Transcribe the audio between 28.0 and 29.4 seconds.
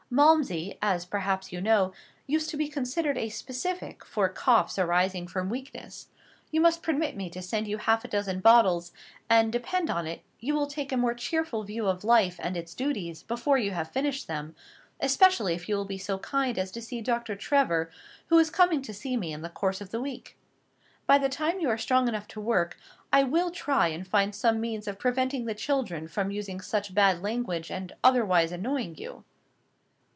otherwise annoying you."